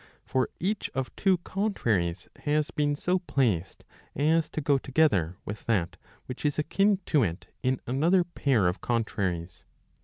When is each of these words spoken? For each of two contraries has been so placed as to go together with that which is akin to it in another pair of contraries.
For 0.25 0.49
each 0.59 0.89
of 0.95 1.15
two 1.15 1.37
contraries 1.37 2.27
has 2.37 2.71
been 2.71 2.95
so 2.95 3.19
placed 3.19 3.83
as 4.15 4.49
to 4.49 4.59
go 4.59 4.79
together 4.79 5.37
with 5.45 5.63
that 5.65 5.95
which 6.25 6.43
is 6.43 6.57
akin 6.57 6.97
to 7.05 7.21
it 7.21 7.53
in 7.61 7.79
another 7.85 8.23
pair 8.23 8.67
of 8.67 8.81
contraries. 8.81 9.63